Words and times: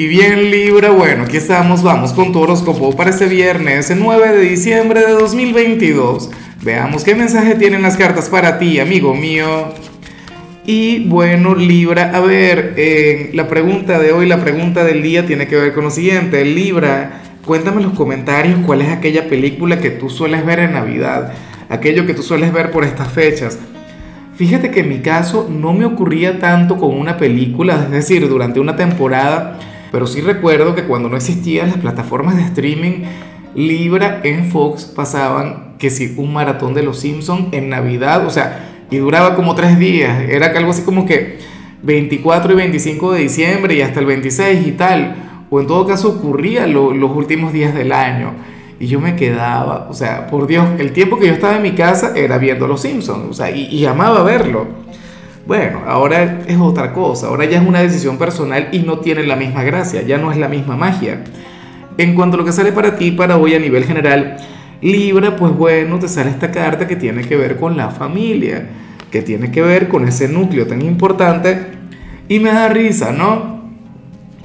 Y 0.00 0.06
bien 0.06 0.52
Libra, 0.52 0.90
bueno, 0.90 1.24
aquí 1.24 1.38
estamos, 1.38 1.82
vamos 1.82 2.12
con 2.12 2.32
tu 2.32 2.38
horóscopo 2.38 2.94
para 2.94 3.10
este 3.10 3.26
viernes, 3.26 3.90
el 3.90 3.98
9 3.98 4.28
de 4.28 4.42
diciembre 4.42 5.00
de 5.00 5.10
2022. 5.10 6.30
Veamos 6.62 7.02
qué 7.02 7.16
mensaje 7.16 7.56
tienen 7.56 7.82
las 7.82 7.96
cartas 7.96 8.28
para 8.28 8.60
ti, 8.60 8.78
amigo 8.78 9.12
mío. 9.12 9.74
Y 10.64 11.08
bueno, 11.08 11.56
Libra, 11.56 12.12
a 12.14 12.20
ver, 12.20 12.74
eh, 12.76 13.30
la 13.34 13.48
pregunta 13.48 13.98
de 13.98 14.12
hoy, 14.12 14.28
la 14.28 14.40
pregunta 14.40 14.84
del 14.84 15.02
día 15.02 15.26
tiene 15.26 15.48
que 15.48 15.56
ver 15.56 15.74
con 15.74 15.82
lo 15.82 15.90
siguiente. 15.90 16.44
Libra, 16.44 17.20
cuéntame 17.44 17.78
en 17.78 17.88
los 17.88 17.96
comentarios 17.96 18.60
cuál 18.64 18.82
es 18.82 18.90
aquella 18.90 19.28
película 19.28 19.80
que 19.80 19.90
tú 19.90 20.10
sueles 20.10 20.46
ver 20.46 20.60
en 20.60 20.74
Navidad, 20.74 21.32
aquello 21.68 22.06
que 22.06 22.14
tú 22.14 22.22
sueles 22.22 22.52
ver 22.52 22.70
por 22.70 22.84
estas 22.84 23.10
fechas. 23.10 23.58
Fíjate 24.36 24.70
que 24.70 24.78
en 24.78 24.90
mi 24.90 25.00
caso 25.00 25.48
no 25.50 25.72
me 25.72 25.84
ocurría 25.84 26.38
tanto 26.38 26.76
con 26.76 26.96
una 26.96 27.16
película, 27.16 27.82
es 27.86 27.90
decir, 27.90 28.28
durante 28.28 28.60
una 28.60 28.76
temporada 28.76 29.58
pero 29.90 30.06
sí 30.06 30.20
recuerdo 30.20 30.74
que 30.74 30.84
cuando 30.84 31.08
no 31.08 31.16
existían 31.16 31.68
las 31.68 31.78
plataformas 31.78 32.36
de 32.36 32.42
streaming, 32.42 33.04
Libra 33.54 34.20
en 34.24 34.50
Fox 34.50 34.84
pasaban 34.84 35.74
que 35.78 35.90
si 35.90 36.14
un 36.16 36.32
maratón 36.32 36.74
de 36.74 36.82
Los 36.82 37.00
Simpsons 37.00 37.48
en 37.52 37.68
Navidad, 37.68 38.26
o 38.26 38.30
sea, 38.30 38.84
y 38.90 38.96
duraba 38.98 39.34
como 39.34 39.54
tres 39.54 39.78
días, 39.78 40.20
era 40.28 40.46
algo 40.46 40.70
así 40.70 40.82
como 40.82 41.06
que 41.06 41.38
24 41.82 42.52
y 42.52 42.56
25 42.56 43.12
de 43.12 43.20
diciembre 43.20 43.74
y 43.74 43.82
hasta 43.82 44.00
el 44.00 44.06
26 44.06 44.66
y 44.66 44.72
tal, 44.72 45.44
o 45.50 45.60
en 45.60 45.66
todo 45.66 45.86
caso 45.86 46.08
ocurría 46.08 46.66
los 46.66 47.10
últimos 47.10 47.52
días 47.52 47.74
del 47.74 47.92
año. 47.92 48.32
Y 48.80 48.86
yo 48.86 49.00
me 49.00 49.16
quedaba, 49.16 49.88
o 49.90 49.94
sea, 49.94 50.28
por 50.28 50.46
Dios, 50.46 50.64
el 50.78 50.92
tiempo 50.92 51.18
que 51.18 51.26
yo 51.26 51.32
estaba 51.32 51.56
en 51.56 51.62
mi 51.62 51.72
casa 51.72 52.12
era 52.14 52.38
viendo 52.38 52.68
Los 52.68 52.82
Simpsons, 52.82 53.26
o 53.28 53.32
sea, 53.32 53.50
y, 53.50 53.66
y 53.66 53.86
amaba 53.86 54.22
verlo. 54.22 54.66
Bueno, 55.48 55.80
ahora 55.86 56.40
es 56.46 56.58
otra 56.58 56.92
cosa, 56.92 57.28
ahora 57.28 57.46
ya 57.46 57.58
es 57.58 57.66
una 57.66 57.80
decisión 57.80 58.18
personal 58.18 58.68
y 58.70 58.80
no 58.80 58.98
tiene 58.98 59.22
la 59.22 59.34
misma 59.34 59.62
gracia, 59.62 60.02
ya 60.02 60.18
no 60.18 60.30
es 60.30 60.36
la 60.36 60.46
misma 60.46 60.76
magia. 60.76 61.24
En 61.96 62.14
cuanto 62.14 62.36
a 62.36 62.40
lo 62.40 62.44
que 62.44 62.52
sale 62.52 62.70
para 62.70 62.96
ti, 62.96 63.12
para 63.12 63.38
hoy 63.38 63.54
a 63.54 63.58
nivel 63.58 63.84
general, 63.84 64.36
Libra, 64.82 65.36
pues 65.36 65.56
bueno, 65.56 65.98
te 65.98 66.06
sale 66.06 66.28
esta 66.28 66.50
carta 66.50 66.86
que 66.86 66.96
tiene 66.96 67.22
que 67.22 67.34
ver 67.34 67.56
con 67.56 67.78
la 67.78 67.88
familia, 67.88 68.66
que 69.10 69.22
tiene 69.22 69.50
que 69.50 69.62
ver 69.62 69.88
con 69.88 70.06
ese 70.06 70.28
núcleo 70.28 70.66
tan 70.66 70.82
importante 70.82 71.58
y 72.28 72.40
me 72.40 72.52
da 72.52 72.68
risa, 72.68 73.12
¿no? 73.12 73.70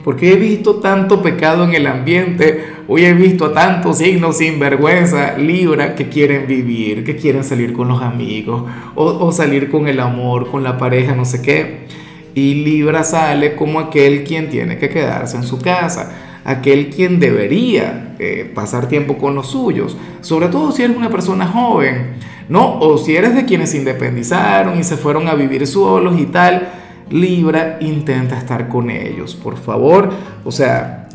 Porque 0.05 0.31
he 0.31 0.37
visto 0.37 0.75
tanto 0.75 1.21
pecado 1.21 1.65
en 1.65 1.73
el 1.73 1.85
ambiente, 1.85 2.72
hoy 2.87 3.05
he 3.05 3.13
visto 3.13 3.45
a 3.45 3.53
tantos 3.53 3.99
signos 3.99 4.37
sin 4.37 4.59
vergüenza, 4.59 5.37
Libra, 5.37 5.95
que 5.95 6.09
quieren 6.09 6.47
vivir, 6.47 7.03
que 7.03 7.15
quieren 7.15 7.43
salir 7.43 7.73
con 7.73 7.87
los 7.87 8.01
amigos, 8.01 8.63
o, 8.95 9.31
salir 9.31 9.69
con 9.69 9.87
el 9.87 9.99
amor, 9.99 10.49
con 10.49 10.63
la 10.63 10.77
pareja, 10.77 11.15
no 11.15 11.25
sé 11.25 11.41
qué. 11.41 11.87
Y 12.35 12.63
Libra 12.63 13.03
sale 13.03 13.55
como 13.55 13.79
aquel 13.79 14.23
quien 14.23 14.49
tiene 14.49 14.77
que 14.77 14.89
quedarse 14.89 15.37
en 15.37 15.43
su 15.43 15.59
casa, 15.59 16.41
aquel 16.43 16.89
quien 16.89 17.19
debería 17.19 18.15
eh, 18.19 18.51
pasar 18.53 18.87
tiempo 18.87 19.17
con 19.17 19.35
los 19.35 19.47
suyos, 19.47 19.95
sobre 20.21 20.47
todo 20.47 20.71
si 20.71 20.83
eres 20.83 20.97
una 20.97 21.09
persona 21.09 21.47
joven, 21.47 22.15
¿no? 22.49 22.79
O 22.79 22.97
si 22.97 23.15
eres 23.15 23.35
de 23.35 23.45
quienes 23.45 23.71
se 23.71 23.77
independizaron 23.77 24.79
y 24.79 24.83
se 24.83 24.97
fueron 24.97 25.27
a 25.27 25.35
vivir 25.35 25.65
solos 25.67 26.19
y 26.19 26.25
tal 26.25 26.67
Libra, 27.09 27.77
intenta 27.81 28.37
estar 28.37 28.69
con 28.69 28.89
ellos, 28.89 29.35
por 29.35 29.57
favor. 29.57 30.09
O 30.43 30.51
sea, 30.51 31.07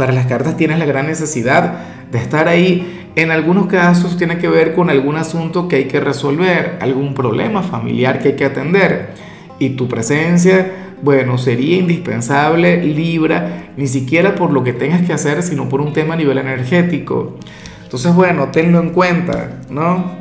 para 0.00 0.12
las 0.12 0.24
cartas 0.24 0.56
tienes 0.56 0.78
la 0.78 0.86
gran 0.86 1.06
necesidad 1.08 1.74
de 2.10 2.16
estar 2.16 2.48
ahí. 2.48 3.10
En 3.16 3.30
algunos 3.30 3.66
casos 3.66 4.16
tiene 4.16 4.38
que 4.38 4.48
ver 4.48 4.72
con 4.72 4.88
algún 4.88 5.16
asunto 5.16 5.68
que 5.68 5.76
hay 5.76 5.84
que 5.84 6.00
resolver, 6.00 6.78
algún 6.80 7.12
problema 7.12 7.62
familiar 7.62 8.18
que 8.18 8.28
hay 8.28 8.34
que 8.34 8.46
atender. 8.46 9.10
Y 9.58 9.76
tu 9.76 9.88
presencia, 9.88 10.94
bueno, 11.02 11.36
sería 11.36 11.76
indispensable, 11.76 12.82
Libra, 12.82 13.72
ni 13.76 13.86
siquiera 13.86 14.34
por 14.36 14.52
lo 14.52 14.64
que 14.64 14.72
tengas 14.72 15.02
que 15.02 15.12
hacer, 15.12 15.42
sino 15.42 15.68
por 15.68 15.82
un 15.82 15.92
tema 15.92 16.14
a 16.14 16.16
nivel 16.16 16.38
energético. 16.38 17.36
Entonces, 17.82 18.14
bueno, 18.14 18.48
tenlo 18.48 18.80
en 18.80 18.88
cuenta, 18.88 19.60
¿no? 19.68 20.12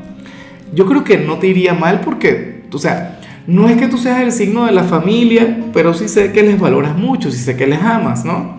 Yo 0.73 0.87
creo 0.87 1.05
que 1.05 1.19
no 1.19 1.37
te 1.37 1.47
iría 1.47 1.73
mal 1.73 2.01
porque, 2.01 2.63
o 2.69 2.77
sea, 2.77 3.21
no 3.47 3.69
es 3.69 3.77
que 3.77 3.87
tú 3.87 3.97
seas 3.97 4.19
el 4.19 4.33
signo 4.33 4.65
de 4.65 4.73
la 4.73 4.83
familia, 4.83 5.67
pero 5.71 5.93
sí 5.93 6.09
sé 6.09 6.33
que 6.33 6.43
les 6.43 6.59
valoras 6.59 6.97
mucho, 6.97 7.31
sí 7.31 7.37
sé 7.37 7.55
que 7.55 7.65
les 7.65 7.81
amas, 7.81 8.25
¿no? 8.25 8.58